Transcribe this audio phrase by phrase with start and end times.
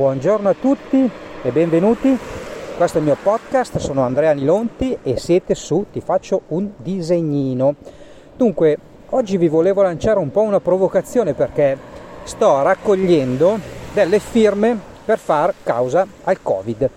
[0.00, 1.10] Buongiorno a tutti
[1.42, 2.18] e benvenuti.
[2.74, 7.74] Questo è il mio podcast, sono Andrea Nilonti e siete su Ti faccio un disegnino.
[8.34, 8.78] Dunque,
[9.10, 11.76] oggi vi volevo lanciare un po' una provocazione perché
[12.22, 13.58] sto raccogliendo
[13.92, 14.74] delle firme
[15.04, 16.88] per far causa al Covid.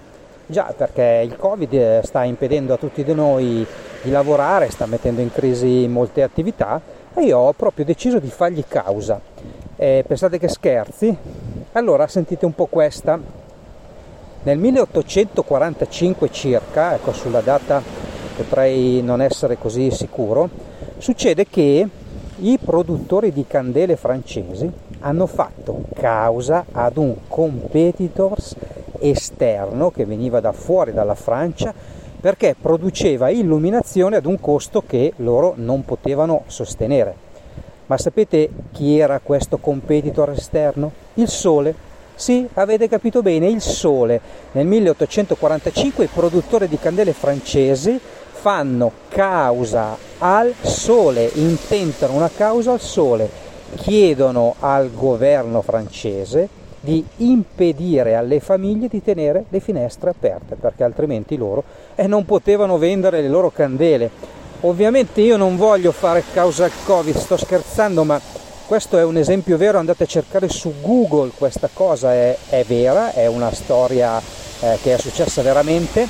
[0.46, 3.68] Già, perché il Covid sta impedendo a tutti di noi
[4.02, 6.80] di lavorare, sta mettendo in crisi molte attività
[7.14, 9.20] e io ho proprio deciso di fargli causa.
[9.76, 11.43] Eh, pensate che scherzi?
[11.76, 13.20] Allora sentite un po' questa.
[14.44, 17.82] Nel 1845 circa, ecco sulla data
[18.36, 20.52] potrei non essere così sicuro,
[20.99, 21.88] succede che
[22.36, 28.55] i produttori di candele francesi hanno fatto causa ad un competitors
[28.99, 31.74] esterno che veniva da fuori dalla Francia
[32.21, 37.23] perché produceva illuminazione ad un costo che loro non potevano sostenere.
[37.86, 40.91] Ma sapete chi era questo competitor esterno?
[41.16, 41.91] Il Sole.
[42.16, 44.21] Sì, avete capito bene, il Sole.
[44.54, 47.99] Nel 1845 i produttori di candele francesi
[48.32, 53.30] fanno causa al Sole, intentano una causa al Sole,
[53.76, 61.38] chiedono al governo francese di impedire alle famiglie di tenere le finestre aperte perché altrimenti
[61.38, 61.63] loro
[61.96, 64.09] eh, non potevano vendere le loro candele
[64.66, 68.19] Ovviamente io non voglio fare causa al Covid, sto scherzando, ma
[68.66, 73.12] questo è un esempio vero, andate a cercare su Google questa cosa, è, è vera,
[73.12, 74.22] è una storia
[74.62, 76.08] eh, che è successa veramente,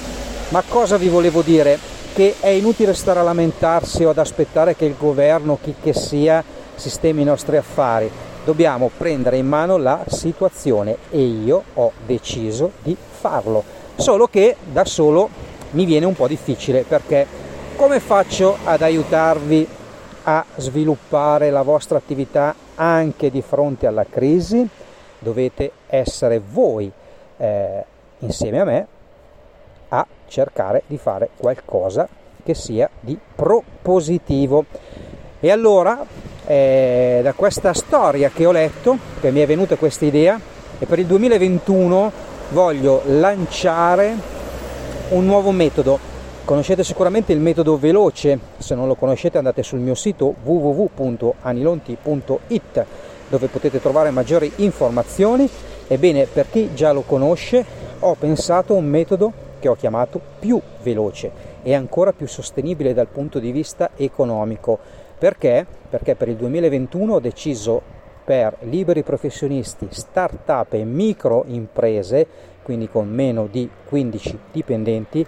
[0.50, 1.80] ma cosa vi volevo dire?
[2.14, 6.44] Che è inutile stare a lamentarsi o ad aspettare che il governo, chi che sia,
[6.76, 8.12] sistemi i nostri affari,
[8.46, 13.64] dobbiamo prendere in mano la situazione e io ho deciso di farlo,
[13.96, 15.28] solo che da solo
[15.72, 17.42] mi viene un po' difficile perché
[17.84, 19.68] come faccio ad aiutarvi
[20.24, 24.66] a sviluppare la vostra attività anche di fronte alla crisi?
[25.20, 26.90] Dovete essere voi
[27.36, 27.84] eh,
[28.20, 28.88] insieme a me
[29.90, 32.08] a cercare di fare qualcosa
[32.42, 34.64] che sia di propositivo.
[35.42, 36.06] E allora,
[36.46, 40.40] eh, da questa storia che ho letto, che mi è venuta questa idea,
[40.80, 42.12] e per il 2021
[42.52, 44.16] voglio lanciare
[45.10, 46.13] un nuovo metodo
[46.46, 52.86] Conoscete sicuramente il metodo veloce, se non lo conoscete andate sul mio sito www.anilonti.it
[53.30, 55.50] dove potete trovare maggiori informazioni.
[55.88, 57.64] Ebbene, per chi già lo conosce,
[57.98, 61.32] ho pensato un metodo che ho chiamato più veloce
[61.64, 64.78] e ancora più sostenibile dal punto di vista economico.
[65.18, 65.66] Perché?
[65.90, 67.82] Perché per il 2021 ho deciso
[68.26, 72.28] per liberi professionisti, start-up e micro imprese,
[72.64, 75.26] quindi con meno di 15 dipendenti,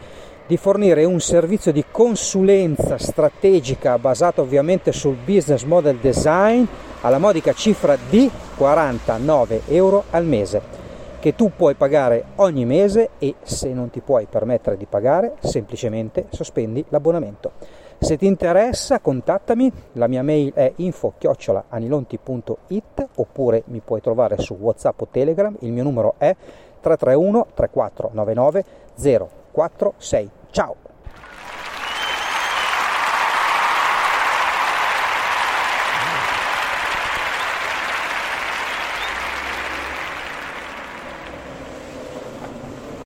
[0.48, 6.64] di fornire un servizio di consulenza strategica basato ovviamente sul business model design
[7.02, 10.84] alla modica cifra di 49 euro al mese
[11.20, 16.28] che tu puoi pagare ogni mese e se non ti puoi permettere di pagare semplicemente
[16.30, 17.54] sospendi l'abbonamento.
[17.98, 25.02] Se ti interessa contattami, la mia mail è info-anilonti.it oppure mi puoi trovare su Whatsapp
[25.02, 26.36] o Telegram, il mio numero è
[26.80, 28.64] 331 3499
[28.94, 30.30] 0 4, 6.
[30.52, 30.95] Ciao!